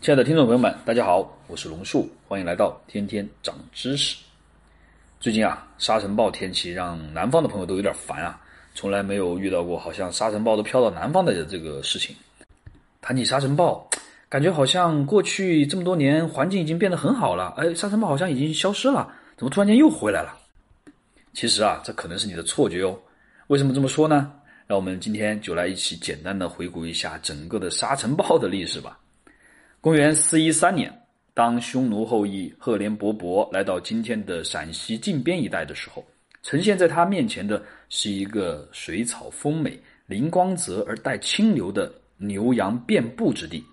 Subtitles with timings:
[0.00, 4.16] 亲爱的听众朋友们，大家好，我是龙树，欢迎来到天天长知识。
[5.20, 8.40] 最近啊，沙尘暴天气让南方的朋友都有点烦啊，
[8.74, 12.16] 从来没有遇到过好像沙尘暴都飘到南方的这个事情。
[13.02, 13.86] 谈起沙尘暴，
[14.26, 19.06] 感觉好像过去这么多年环境已经变得很好了，哎，沙尘暴好像已经消失了，
[19.36, 20.34] 怎么突然间又回来了？
[21.34, 22.98] 其实啊，这可能是你的错觉哦。
[23.48, 24.32] 为什么这么说呢？
[24.66, 28.98] 让我们今天就来一起简单的回顾一下整个的沙尘暴的历史吧。
[29.82, 30.92] 公元四一三年，
[31.32, 36.04] 当匈奴后裔赫连勃勃来到今天的陕西靖边一带的时候，
[36.42, 43.64] 呈现在他面前的是一个水草丰美、林光泽而带清流的牛羊遍布之地。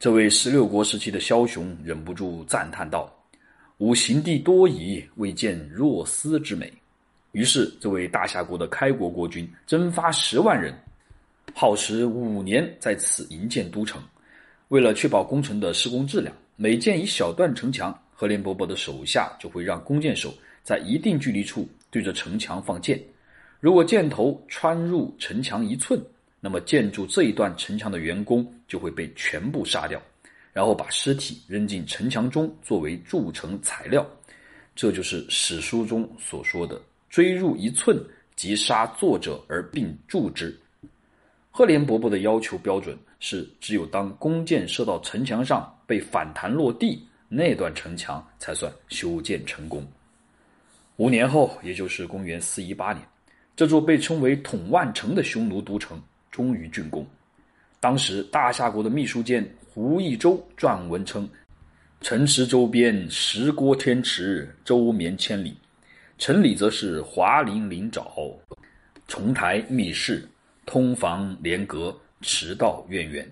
[0.00, 3.14] 这位十六国时期的枭雄忍不住赞叹道
[3.76, 6.72] ：“吾行地多矣，未见若斯之美。”
[7.32, 10.74] 于是，这位大夏国的开国国君征发十万人，
[11.52, 14.02] 耗时五年在此营建都城。
[14.68, 23.00] 为了确保工程的施工质量，每建一小段城墙，赫连勃勃的手下就会让弓箭手在一定距离处对着城墙放箭。
[23.60, 26.00] 如果箭头穿入城墙一寸，
[26.40, 30.02] 那么建筑这一段城墙的员工就会被全部杀掉，
[30.52, 34.04] 然后把尸体扔进城墙中作为筑城材料。
[34.74, 37.96] 这就是史书中所说的“追入一寸，
[38.34, 40.54] 即杀作者而并筑之”。
[41.56, 49.82] 赫连勃勃的要求标准是：只有当弓箭射到城墙上被反弹落地，那段城墙才算修建成功。
[50.96, 53.02] 五年后，也就是公元四一八年，
[53.56, 55.98] 这座被称为统万城的匈奴都城
[56.30, 57.06] 终于竣工。
[57.80, 61.26] 当时，大夏国的秘书监胡一周撰文称
[62.02, 65.52] ：“城池周边石郭天池，周绵千里；
[66.18, 68.36] 城里则是华林林沼，
[69.08, 70.22] 重台密室。”
[70.66, 73.26] 通房连阁，驰道渊源。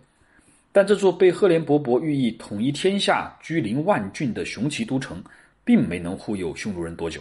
[0.72, 5.22] 但这座被赫连勃勃寓意统一天下、居临万郡的雄奇都城，
[5.64, 7.20] 并没能护佑匈奴人多久。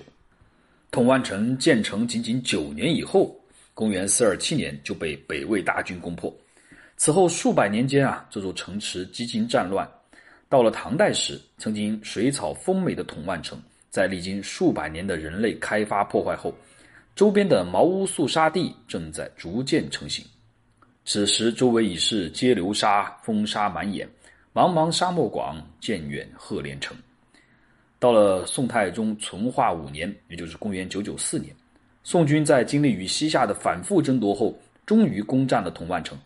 [0.89, 3.35] 统万城建成仅仅九年以后，
[3.73, 6.33] 公元四二七年就被北魏大军攻破。
[6.95, 9.89] 此后数百年间啊，这座城池几经战乱。
[10.47, 13.59] 到了唐代时，曾经水草丰美的统万城，
[13.89, 16.55] 在历经数百年的人类开发破坏后。
[17.15, 20.25] 周边的茅屋肃杀地正在逐渐成型，
[21.05, 24.09] 此时周围已是皆流沙，风沙满眼，
[24.51, 26.97] 茫茫沙漠广，渐远鹤连城。
[27.99, 31.55] 到了宋太宗淳化五年，也就是公元九九四年，
[32.03, 36.17] 宋军在经历与西夏的反复争夺后，终于攻占了统万城。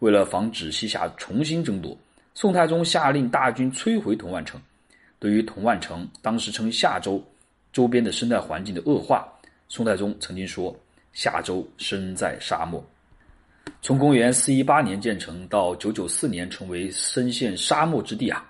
[0.00, 1.96] 为了防止西夏重新争夺，
[2.34, 4.60] 宋太宗下令大军摧毁统万城。
[5.18, 7.20] 对于统万城当时称夏州
[7.72, 9.26] 周边的生态环境的恶化。
[9.68, 10.74] 宋太宗曾经说
[11.12, 12.82] ：“夏州身在沙漠。”
[13.82, 18.44] 从公元四一八年建成到九九四年成为深陷沙漠之地啊，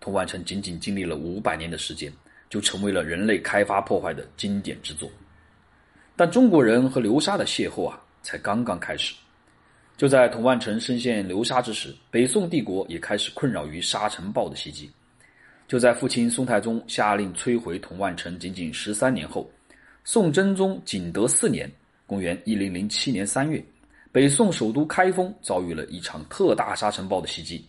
[0.00, 2.12] 统万城仅仅经历了五百年的时间，
[2.50, 5.08] 就成为了人类开发破坏的经典之作。
[6.16, 9.14] 但中国人和流沙的邂逅啊，才刚刚开始。
[9.96, 14.90] 就在统万城深陷流沙之时，北宋帝国也开始困扰于沙尘暴的袭击。
[15.68, 19.48] 就在父亲宋太宗下令摧毁统万城仅仅十三年后。
[20.10, 21.70] 宋真宗景德四年
[22.08, 23.62] （公元一零零七年三月），
[24.10, 27.62] 北宋首都开封遭遇了一场特大沙尘暴的袭击。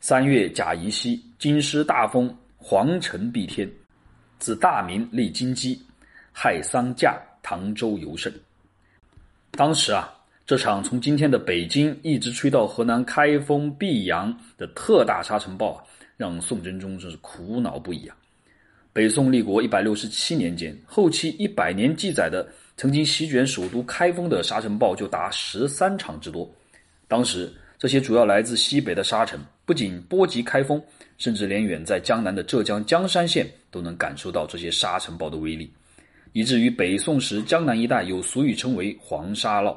[0.00, 3.70] 三月甲寅夕，京师大风，黄尘蔽天，
[4.40, 5.80] 自大明立金鸡，
[6.32, 8.34] 害丧驾唐州尤甚。
[9.52, 10.12] 当时啊，
[10.44, 15.84] 这场从今天的北京一直吹到河南开封、泌阳的特大沙尘暴啊，
[16.16, 18.16] 让宋真宗真是苦恼不已啊。
[18.94, 26.46] 北宋立国一百六十七年间，后期一百年记载的曾经席卷首都开封的沙尘暴就达十三场之多。
[27.08, 30.82] 当时这些主要来自西北的沙尘不仅波及开封，
[31.16, 35.72] 甚至连远在江南的浙江江山县都能感受到这些沙尘暴的威力，
[36.34, 39.74] 以至于北宋时江南一带有俗语称为“黄沙涝”。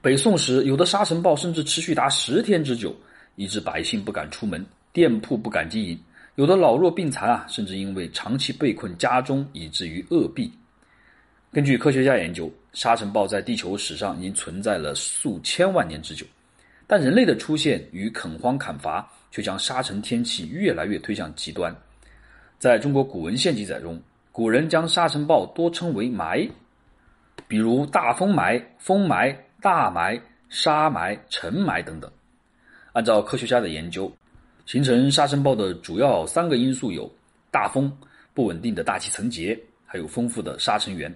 [0.00, 2.96] 北宋时有的沙尘暴甚至持续达十天之久，
[3.36, 4.64] 以致百姓不敢出门，
[4.94, 5.98] 店铺不敢经营。
[6.40, 10.50] 有的老弱病残啊，甚至因为长期被困家中，以至于饿毙。
[11.52, 16.24] 根据科学家研究，沙尘暴在地球史上已经存在了数千万年之久，
[16.86, 21.76] 但人类的出现与垦荒砍伐，却将沙尘天气越来越推向极端。
[22.58, 24.00] 在中国古文献记载中，
[24.32, 26.50] 古人将沙尘暴多称为“霾”，
[27.46, 32.10] 比如大风霾、风霾、大霾、沙霾、尘霾等等。
[32.94, 34.10] 按照科学家的研究。
[34.70, 37.12] 形成沙尘暴的主要三个因素有
[37.50, 37.92] 大风、
[38.32, 41.12] 不稳定的大气层结，还有丰富的沙尘源。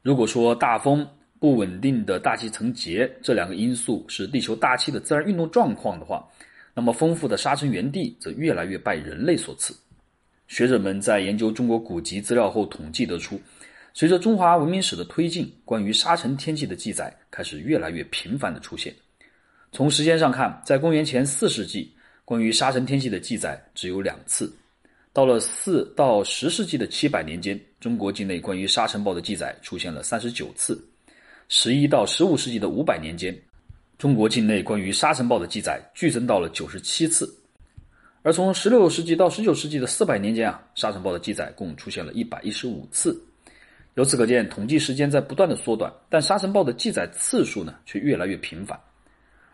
[0.00, 1.04] 如果说大风、
[1.40, 6.24] 不稳定的大气层结这两个因素是地球大气的自然运动状况的话，
[6.72, 9.74] 那么丰富的沙尘原地则越来越拜人类所赐。
[10.46, 13.40] 学者们在研究中国古籍资料后统计得出，
[13.92, 18.94] 随着中华文明史的推进，关于沙尘天气的记载开始越来越频繁的出现。
[19.72, 21.92] 从时间上看，在公元前四世纪，
[22.26, 24.46] 关于沙尘天气的记载只有两次；
[25.12, 30.74] 到了四到十世纪的七百年间，中国境内关于沙尘暴的记载出现了三十九次；
[31.48, 33.32] 十一到十五世纪的五百年间，
[33.96, 37.32] 中国境内关于沙尘暴的记载剧增到了九十七次。
[38.22, 43.16] 而从十六世纪到十九世纪的四百年间啊，沙尘暴的记载共出现了一百一十五次。
[43.94, 48.76] 由此可见，统计时间在不断的缩短，但沙尘暴的记载次数呢却越来越频繁。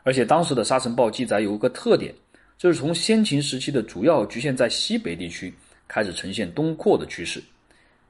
[0.04, 2.12] 而且当时的沙尘暴记载有一个特点，
[2.62, 5.52] 就是从先秦时期的主要局限在西北地区，
[5.88, 7.42] 开始呈现东扩的趋势。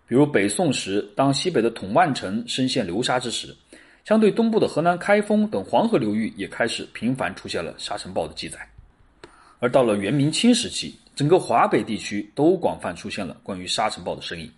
[0.07, 3.57] 比如北宋时，当西北的统万城深陷流沙之时，
[4.05, 8.59] 相对东部的河南开封等黄河流域也开始频繁出现了沙尘暴的记载。
[9.59, 14.53] 而到了元明清时期，整个华北地区都广泛出现了关于沙尘暴的声音。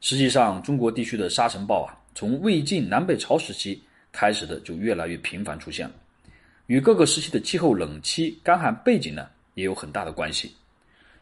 [0.00, 3.82] 实际上，中国地区的沙尘暴啊，从魏晋南北朝时期
[4.12, 5.94] 开始的就越来越频繁出现了，
[6.66, 10.54] 与各个时期的气候冷期、干旱背景呢也有很大的关系。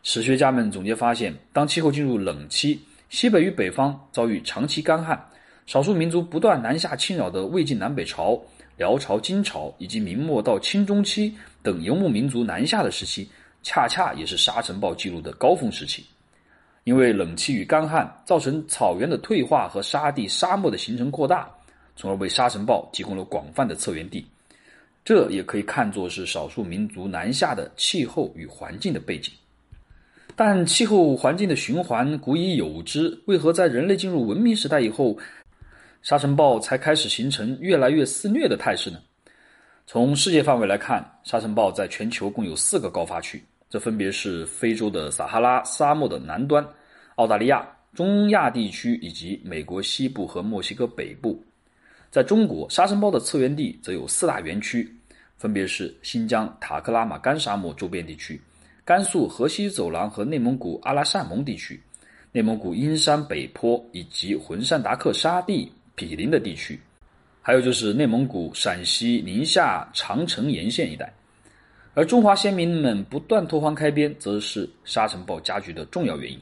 [0.03, 5.23] 史学家们总结发现，当气候进入冷期，西北与北方遭遇长期干旱，
[5.67, 8.41] 少数民族不断南下侵扰的魏晋南北朝。
[8.77, 13.29] 辽朝、金朝以及明末到清中期等游牧民族南下的时期，
[13.63, 16.03] 恰恰也是沙尘暴记录的高峰时期。
[16.85, 21.47] 因为冷气与干旱造成草原的退化和沙地、沙漠的形成扩大，
[21.95, 24.27] 从而为沙尘暴提供了广泛的策源地。
[25.11, 29.35] 这也可以看作是少数民族南下的气候与环境的背景。
[30.37, 35.19] 但气候环境的循环古已有之，为何在人类进入文明时代以后？
[36.01, 39.01] 沙尘暴才开始形成越来越肆虐的态势呢。
[39.85, 46.65] 从世界范围来看，沙尘暴在全球共有四个高发区，这分别是非洲的撒哈拉沙漠的南端、
[47.17, 51.43] 澳大利亚、中亚地区以及美国西部和墨西哥北部。
[52.13, 54.89] 在中国，沙尘暴的策源地则有四大园区，
[55.41, 58.39] 分别是新疆塔克拉玛干沙漠周边地区、
[58.85, 61.83] 甘肃河西走廊和内蒙古阿拉善盟地区、
[62.31, 65.73] 内蒙古阴山北坡以及浑善达克沙地。
[65.97, 66.81] 毗邻的地区，
[67.43, 71.13] 还有就是内蒙古、陕西、宁夏长城沿线一带，
[71.93, 76.41] 而中华先民们不断拓荒开边，则是沙尘暴加剧的重要原因。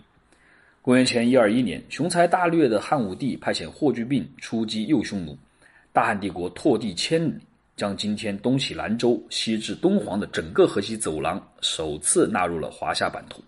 [0.80, 5.36] 公元前一二一年，雄才大略的汉武帝派遣霍去病出击右匈奴，
[5.92, 7.34] 大汉帝国拓地千里，
[7.78, 13.40] 将今天东起兰州、西至敦煌的整个河西走廊首次纳入了华夏版图。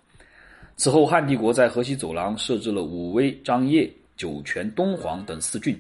[0.76, 5.76] 此后，汉帝国在河西走廊设置了武威、张掖、酒泉、敦煌等四郡。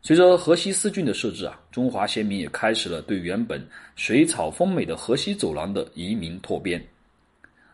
[0.00, 3.62] 随着河西四郡的设置啊，中华先民也开始了对原本
[3.94, 6.82] 水草丰美的河西走廊的移民拓边。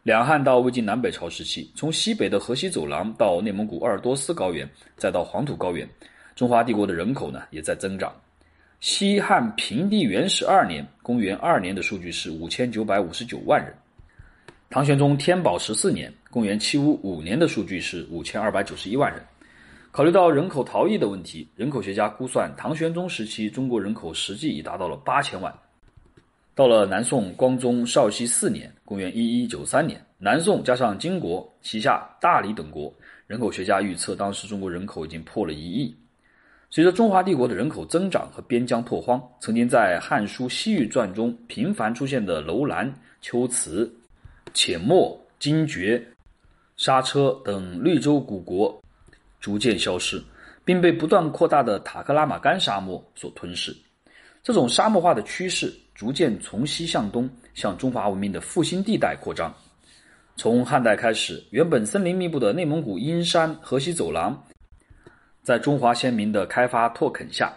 [0.02, 5.88] 两汉到魏晋南北朝时期，从西北的河西走廊到内蒙古鄂尔多斯高原，再到黄土高原，
[6.34, 8.12] 中华帝国的人口呢也在增长。
[8.80, 13.74] 西汉平帝元十二年（公元二年）的数据是五千九百五十九万人。
[14.70, 19.20] 唐玄宗天宝十四年（公元七五五年）的数据是五千二百九十一万人。
[19.90, 25.52] 考虑到人口逃逸的问题，人口学家估算，唐玄宗时期中国人口实际已达到了八千万。
[26.54, 32.94] 到了南宋光宗绍熙四年（公元一一九三年），南宋加上金国、旗下大理等国，
[33.26, 35.96] 人口学家预测当时中国人口已经破了一亿。
[36.70, 43.90] 随着中华帝国的人口增长和边疆拓荒，曾经在《汉书·西域传》中频繁出现的楼兰、秋瓷、
[44.52, 46.02] 且末、金爵、
[46.76, 48.80] 莎车等绿洲古国。
[49.40, 50.20] 逐渐消失，
[50.64, 53.74] 并被不断扩大的塔克拉玛干沙漠所吞噬。
[54.42, 59.54] 这种沙漠化的趋势逐渐从西向东向中华文明的复兴地带扩张。
[60.36, 64.36] 从汉代开始，原本森林密布的内蒙古阴山河西走廊，
[65.48, 67.50] 在中华先民的开发拓垦下，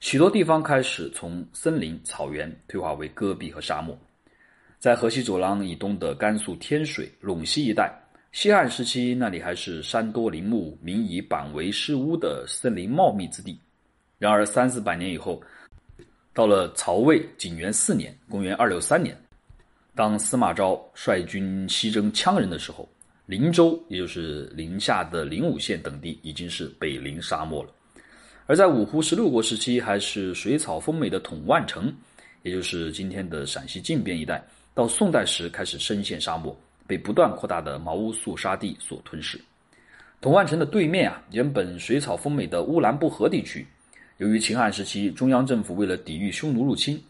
[0.00, 3.94] 许多地方开始从森林、草原退化为戈壁和沙漠。
[4.78, 7.92] 在河西走廊以东的甘肃天水、陇西一带。
[8.32, 13.60] 西汉时期，那里还是山多林木、民以板为室屋的森林茂密之地。
[14.18, 15.38] 然而三四百年以后，
[16.32, 19.14] 到了曹魏景元四年（公元二六三年），
[19.94, 22.88] 当司马昭率军西征羌人的时候，
[23.26, 27.70] 灵州也就是宁夏的灵武县等地已经是北临沙漠了。
[28.46, 31.92] 而在五胡十六国时期，还是水草丰美的统万城，
[32.42, 36.56] 也就是今天的陕西靖边一带，到宋代时开始深陷沙漠。
[36.86, 39.40] 被不断扩大的毛乌素沙地所吞噬。
[40.20, 43.66] 统万城的对面啊，原本水草丰美的乌兰布和地区，
[44.18, 47.02] 由于秦汉时期中央政府为了抵御匈奴入侵，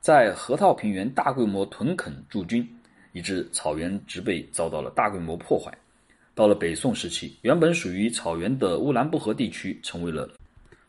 [0.00, 2.68] 在河套平原大规模屯垦驻军，
[3.12, 5.72] 以致草原植被遭到了大规模破坏。
[6.34, 10.28] 到了北宋时期，原本属于草原的乌兰布和地区成为了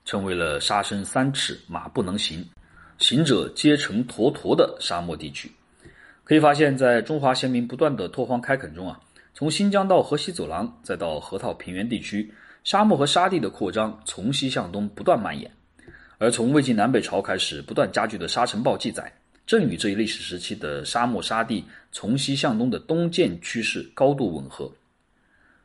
[0.06, 2.48] 成为了沙深三尺，马不能行，
[2.98, 5.52] 行者皆成坨坨的沙漠地区。
[6.24, 8.98] 可以发现，在中华先民不断的拓荒开垦中啊，
[9.34, 12.32] 从新疆到河西走廊，再到河套平原地区，
[12.64, 15.52] 沙漠和沙地的扩张从西向东不断蔓延。
[16.18, 19.12] 而从魏晋南北朝开始不断加剧的沙尘暴记载，
[19.46, 24.72] 正与这一历史时期的沙漠沙地从西向东的东渐趋势高度吻合。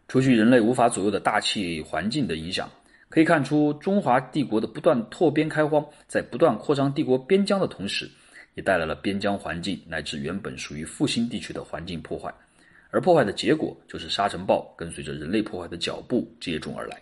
[0.09, 2.71] 除去人类无法左右的大气环境的影响，
[3.09, 8.09] 可以看出中华帝国的不断拓边开荒，在不断扩张帝国边疆的同时，
[8.55, 12.33] 也带来了边疆环境乃至原本属于复兴地区的环境破坏，
[12.91, 17.01] 而破坏的结果就是沙尘暴跟随着人类破坏的脚步接踵而来。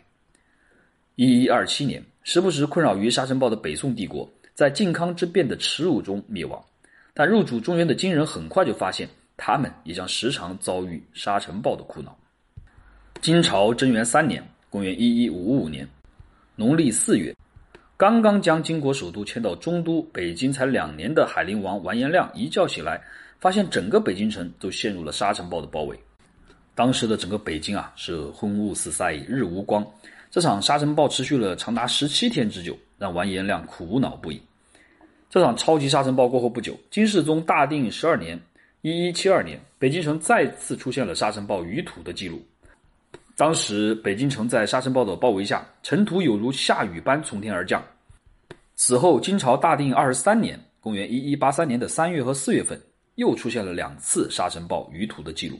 [1.16, 6.64] 一一二七年，时不时困扰于沙尘暴的北宋帝国，在靖康之变的耻辱中灭亡，
[7.12, 12.16] 但入主中原的金人很快就发现，他们也将时常遭遇沙尘暴的苦恼。
[13.20, 15.88] 金朝贞元三年（公元一一五五年），
[16.54, 17.34] 农历四月，
[17.96, 23.02] 刚刚将金国首都迁到中都北京才两年的海陵王完颜亮一觉醒来，
[23.40, 25.98] 发现整个北京城都陷入了沙尘暴的包围。
[26.76, 29.84] 当时的整个北京啊是昏雾四塞，日无光。
[30.30, 34.40] 这场沙尘暴持续了长达十七天之久，让完颜亮苦恼不已。
[35.30, 38.40] 这场超级沙尘暴过后不久，金世宗大定十二年
[38.82, 42.40] （一一七二年），北京城再次出现了沙尘暴余土的记录。
[43.36, 47.82] 当时北京城在沙尘暴的包围下，尘土有如下雨般从天而降。
[48.76, 52.80] 此后，金朝大定二十三年（公元一一八三年的三月和四月份），
[53.16, 55.58] 又出现了两次沙尘暴余土的记录。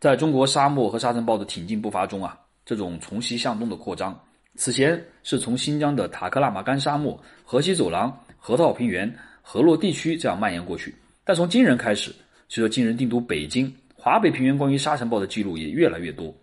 [0.00, 4.20] 在中国沙漠和沙尘暴的挺进步伐中啊，这种从西向东的扩张，
[4.54, 10.94] 此前是从新疆的塔克拉玛干沙漠、河西走廊、河套平原、河洛地区这样蔓延过去。
[11.24, 12.12] 但从金人开始，
[12.48, 16.34] 随着金人定都北京，华北平原关于沙尘暴的记录也越来越多。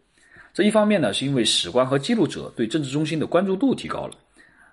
[0.54, 4.14] 这一方面呢，是因为史官和记录者对政治中心的关注度提高了，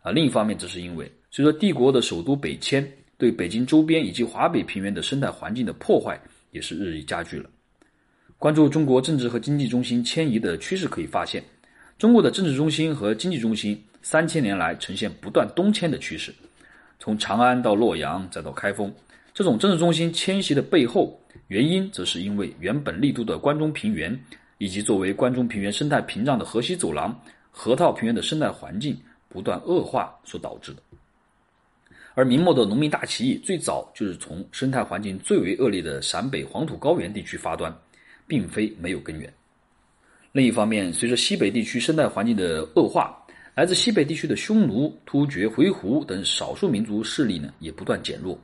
[0.02, 6.18] 啊，另一方面则是因为随着帝国的首都北迁，对北京周边以及华北平原的生态环境的破坏
[6.52, 7.50] 也是日益加剧了。
[8.38, 11.42] 关注中国政治和经济中心迁移的趋势，可以发现，
[11.98, 16.34] 中国的政治中心和经济中心三千年来呈现不断东迁的趋势，
[16.98, 18.92] 从长安到洛阳再到开封，
[19.34, 24.18] 这种政治中心迁徙的背后原因，则是因为原本立都的关中平原。
[24.58, 27.14] 以及作为关中平原生态屏障的河西走廊、
[27.50, 28.98] 河套平原的生态环境
[29.28, 30.82] 不断恶化所导致的。
[32.14, 37.70] 而明末的农民大起义最早就是从生态环境最为恶劣的陕北黄土高原地区发端，
[38.26, 39.30] 并非没有根源。
[40.36, 43.16] 另一方面，随着西北地区生态环境的恶化，
[43.54, 48.38] 来自西北地区的匈奴、突厥、回鹘等少数民族势力呢也不断减弱。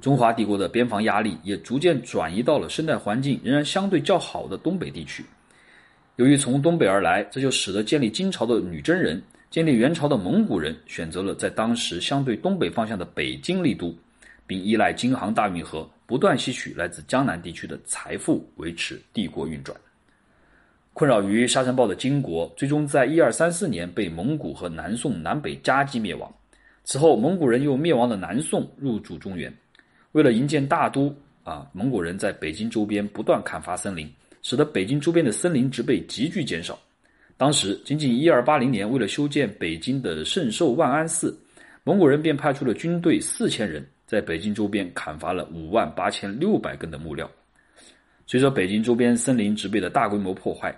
[0.00, 5.22] 中华帝国的边防压力也逐渐转移到了生态环境仍然相对较好的东北地区。
[6.16, 13.94] 由于从东北而来，这就使得建立金朝的女真人、建立元朝的蒙古人选择了在当时相对东北方向的北京立都，
[14.46, 19.78] 并依赖京杭大运河不断吸取来自江南地区的财富，维持帝国运转。
[20.98, 26.34] 困扰于沙尘暴的金国，最终在一二三四年被蒙古和南宋南北夹击灭亡。
[26.84, 29.54] 此后，蒙古人又灭亡了南宋入主中原，
[30.12, 34.10] 为了营建大都，啊，蒙古人在北京周边不断砍伐森林。
[34.40, 36.78] 使得北京周边的森林植被急剧减少。
[37.36, 41.38] 当时仅仅一二八零年，为了修建北京的圣寿万安寺，
[41.84, 47.30] 蒙古人便派出了军队四千人，在北京周边砍伐了五万八千六百根的木料。
[48.28, 50.74] 随着北京周边森林植被的大规模破坏，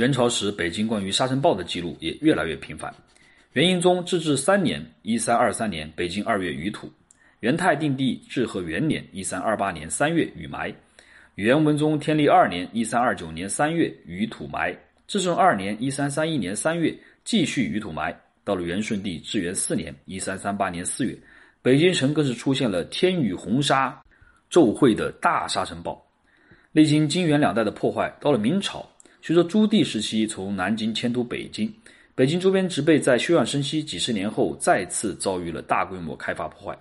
[0.00, 2.90] 元朝时北京关于沙尘暴的记录也越来越频繁。
[3.52, 6.88] 元英宗至治三年（一三二三年），北京二月雨土；
[7.40, 10.74] 元泰定帝至和元年（一三二八年）三月雨埋。
[11.34, 14.74] 元文宗天历二年（一三二九年）三月雨土埋，
[15.06, 18.18] 至顺二年（一三三一年）三月继续雨土埋。
[18.42, 21.14] 到了元顺帝至元四年（一三三八年）四月，
[21.60, 24.00] 北京城更是出现了天雨红沙
[24.48, 26.02] 骤晦的大沙尘暴。
[26.72, 28.88] 历经金元两代的破坏，到了明朝，
[29.22, 31.72] 随着朱棣时期从南京迁都北京，
[32.14, 36.78] 北京周边植被在休养生息几十年后，再次遭遇了大规模开发破坏。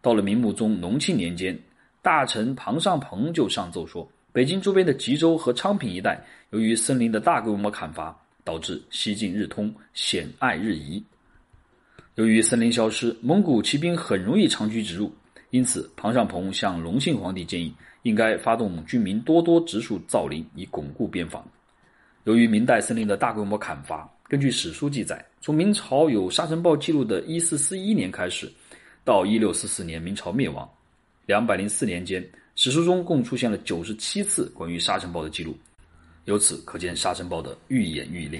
[0.00, 1.58] 到了明穆宗隆庆年间。
[2.00, 11.02] 大臣庞尚鹏就上奏说，北京周边的吉州和昌平一带，由于森林的大规模砍伐，导致西进日通，险隘日移。
[12.14, 15.12] 由于森林消失，蒙古骑兵很容易长驱直入，
[15.50, 21.46] 因此庞尚鹏向隆庆皇帝建议，应该发动军民多多植树造林，以巩固边防。
[22.28, 28.52] 由于明代森林的大规模砍伐，根据史书记载，从明朝有沙尘暴记录的一四四一年开始。
[29.02, 30.68] 到一六四四年明朝灭亡，
[31.24, 32.22] 两百零四年间，
[32.54, 35.56] 史书中共出现了九十七次关于沙尘暴的记录，
[36.26, 38.38] 由此可见沙尘暴的愈演愈烈。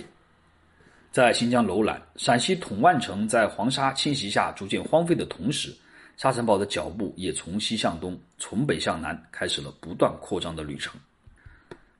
[1.11, 5.75] 在新疆楼兰、陕西统万城在黄沙侵袭下逐渐荒废的同时，
[6.19, 11.01] 沙尘暴的脚步也从西向东、从北向南开始了不断扩张的旅程。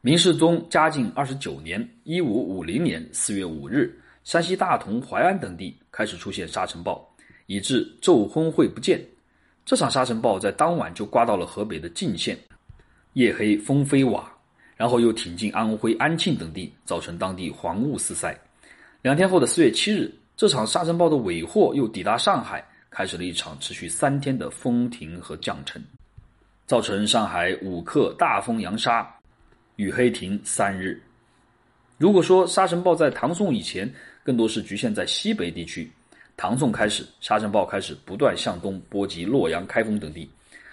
[0.09, 7.07] 明世宗嘉靖二十九年（一五五零年）四月五日，山西大同、淮安等地开始出现沙尘暴，
[7.45, 8.99] 以致昼昏会不见。
[9.67, 12.39] 这场沙尘暴在当晚就刮到了河北的泾县，
[13.13, 14.33] 夜黑风飞瓦，
[14.79, 18.35] 然后又挺进安徽安庆等地，造成当地黄雾四塞。
[19.03, 25.85] 两天后的四月七日，这场沙尘暴的尾货又抵达上海，开始了一场持续三天的风停和降尘，
[26.65, 29.07] 造成上海五克大风扬沙。
[29.79, 31.01] 雨黑停三日。
[31.99, 33.89] 如果说沙尘暴在唐宋以前
[34.25, 35.89] 更多是局限在西北地区，
[36.37, 40.29] 唐宋开始，沙尘暴开始不断向东波及洛阳、开封等地，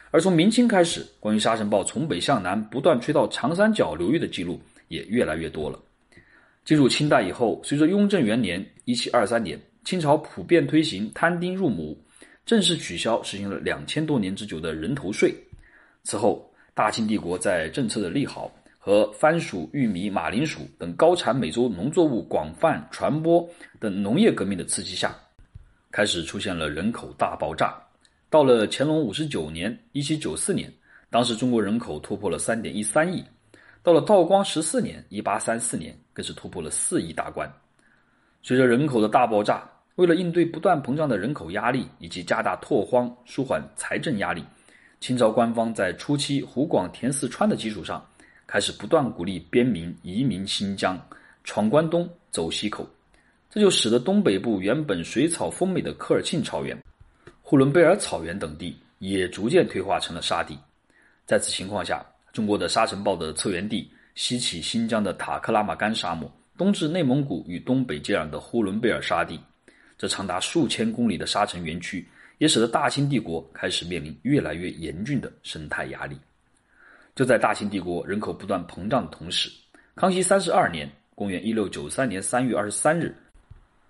[0.09, 5.79] 而从明清开始，关于沙尘暴从北向南不断吹到长三角流域的记录也越来越多了。
[6.63, 11.95] 进入清代以后，随着雍正元年（一七二三年），清朝普遍推行摊丁入亩，
[12.43, 15.31] 正式取消实行了两千多年之久的人头税。
[16.01, 18.51] 此后，大清帝国在政策的利好。
[18.85, 23.43] 和番薯、玉米、马铃薯等高产美洲农作物广泛传播
[23.79, 25.15] 等农业革命的刺激下，
[25.91, 27.75] 开始出现了人口大爆炸。
[28.29, 30.71] 到了乾隆五十九年（一七九四年），
[31.09, 33.23] 当时中国人口突破了三点一三亿；
[33.81, 37.51] 到了道光十四年（一八三四年），更是突破了四亿大关。
[38.43, 44.45] 随着人口的大爆炸，为了应对不断膨胀的人口压力以及加大拓荒、舒缓财政压力，
[44.99, 48.05] 清朝官方在初期湖广填四川的基础上。
[48.47, 50.99] 开始不断鼓励边民移民新疆，
[51.43, 52.87] 闯关东，走西口，
[53.49, 56.77] 这就使得东北部原本水草丰美的科尔沁草原、
[57.41, 60.57] 呼伦贝尔草原等地也逐渐退化成了沙地。
[61.25, 69.39] 在此情况下，中国的沙尘暴的策源地西起新疆的塔克拉玛干沙漠，东至内蒙古与东北接壤的呼伦贝尔沙地，
[69.97, 76.15] 这长达数千公里的沙尘园区，也使得大清帝国开始面临越来越严峻的生态压力。
[77.15, 79.49] 就在大清帝国人口不断膨胀的同时，
[79.95, 83.15] 康熙三十二年（公元一六九三年三月二十三日），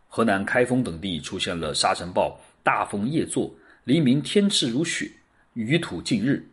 [0.07, 3.51] 河南开封等地出现了沙尘暴，大风夜作，
[3.83, 5.11] 黎明天赤如雪，
[5.55, 6.47] 雨土尽日。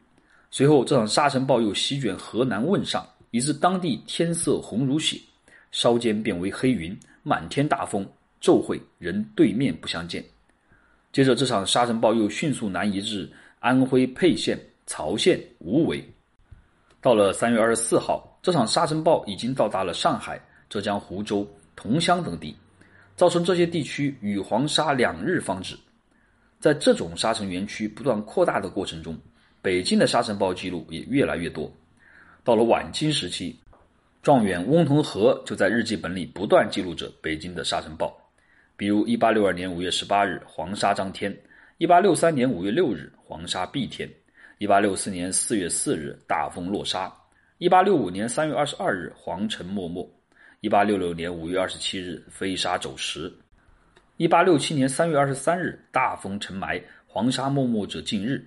[0.51, 5.21] 随后，这场沙尘暴又席卷河南汶上，以致当地天色红如血，
[5.73, 8.07] 稍间变为黑云，满天大风，
[8.41, 10.25] 骤会，人对面不相见。
[11.13, 13.31] 接着，这场沙尘暴又迅速南移至
[13.61, 16.03] 安徽沛县、曹县、无为。
[17.03, 22.57] 到了三月二十四号，这场沙尘暴已经到达了上海、浙江湖州、桐乡等地，
[23.17, 25.77] 造成这些地区雨黄沙两日方止。
[26.61, 29.19] 在这种沙尘园区不断扩大的过程中，
[29.61, 31.69] 北京的沙尘暴记录也越来越多。
[32.45, 33.59] 到了晚清时期，
[34.23, 38.17] 状元翁同龢就在日记本里不断记录着北京的沙尘暴，
[38.77, 41.37] 比如一八六二年五月十八日黄沙张天，
[41.79, 44.09] 一八六三年五月六日黄沙蔽天。
[44.63, 47.13] 一八六四年四月四日，大风落沙；
[47.59, 50.09] 一八六五年三月二十二日，黄尘漠漠；
[50.61, 53.29] 一八六六年五月二十七日，飞沙走石；
[54.19, 58.41] 一八六七年三月二十三日，大风尘埋，黄沙漠漠者近日。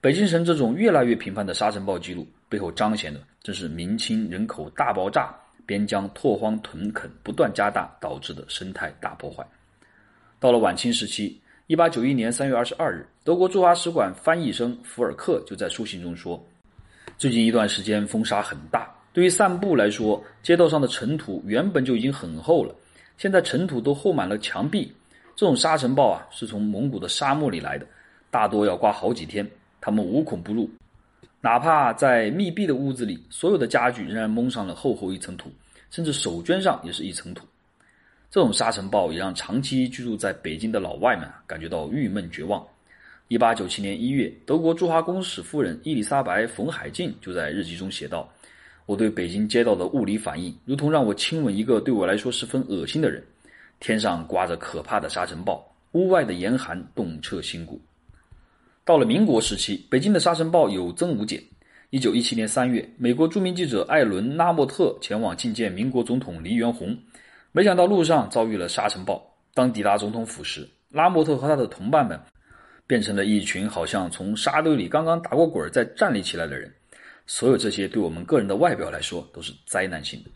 [0.00, 9.46] 北京城这种越来越频繁的沙尘暴记录，背后彰显的正是明清人口大爆炸、边疆拓荒屯垦不断加大导致的生态大破坏。
[10.40, 11.38] 到了晚清时期。
[11.68, 16.40] 一八九一年三月二十二日，德国驻华使馆翻译生福尔克就在书信中说
[17.18, 22.72] ：“最近一段时间风沙很大，对于散步来说，街道上的尘土原本就已经很厚了，
[23.18, 24.92] 现在尘土都厚满了墙壁。
[25.34, 27.84] 这种沙尘暴啊，是从蒙古的沙漠里来的，
[28.30, 29.44] 大多要刮好几天，
[29.80, 30.70] 他们无孔不入。
[31.40, 35.50] 哪怕在密闭的屋子里，所有的家具仍然蒙上了厚厚一层土，
[35.90, 37.44] 甚至手绢上也是一层土。”
[38.36, 42.62] 这种沙尘暴也让长期居住在北京的老外们感觉到郁闷绝望。
[43.28, 48.30] 一八九七年一月，德国驻华公使夫人伊丽莎白·冯海静就在日记中写道
[48.84, 53.24] ：“我对北京街道的物理反应，如同让我亲吻一个对我来说十分恶心的人。
[53.80, 57.80] 天上刮着可怕的沙尘暴，屋外的严寒冻彻心骨。”
[58.84, 61.42] 到了民国时期，北京的沙尘暴有增无减。
[61.88, 66.94] 一九一七年三月，美国著名记者艾伦·拉莫特前往觐见民国总统黎元洪。
[67.56, 69.34] 没想到路上遭遇了沙尘暴。
[69.54, 72.20] 当抵达总统府时，拉莫特和他的同伴们
[72.86, 76.70] 变成了一群好像从沙堆里刚刚打过滚再站立起来的人。
[77.26, 80.30] 所有这些对我们个人的外表来说都是灾难性的。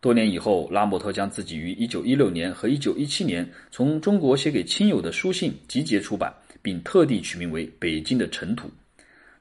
[0.00, 6.32] 多年以后，拉莫特将自己于1916年和1917年从中国写给亲友的书信集结出版，
[6.62, 8.70] 并特地取名为“北京的尘土”。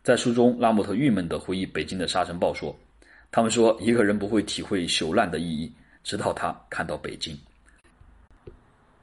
[0.04, 2.78] 在书中，拉莫特郁闷地回忆北京的沙尘暴说
[3.32, 5.72] ：“他们说一个人不会体会朽烂的意义，
[6.08, 7.38] 直到他看到北京。”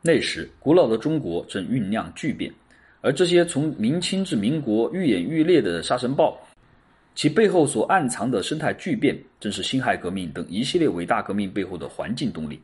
[0.00, 2.50] 那时，古老的中国正酝酿巨变，
[3.02, 6.34] 而这些从明清至民国愈演愈烈的沙尘暴。
[7.14, 12.60] 其背后所暗藏的生态巨变，正是辛亥革命等一系列伟大革命背后的环境动力。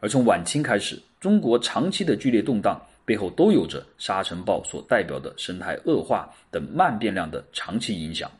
[0.00, 8.30] 而从晚清开始，中国长期的剧烈动荡背后都有着沙尘暴所代表的生态恶化等慢变量的长期影响。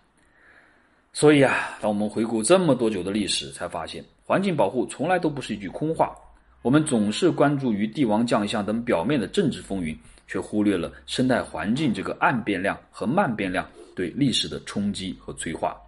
[1.13, 6.15] 所以啊，当我们回顾这么多久的历史，才发现环境保护从来都不是一句空话。
[6.63, 13.69] 我们总是关注于帝王将相等表面的政治风云，却忽略了生态环境这个暗变量和慢变量。
[13.97, 15.81] 对历史的冲击和催化，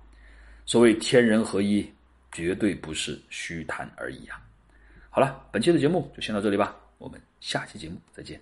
[0.64, 1.84] 所谓天人合一，
[2.30, 4.40] 绝对不是虚谈而已啊！
[5.10, 8.40] 好了，本期的节目就先到这里吧，我们下期节目再见。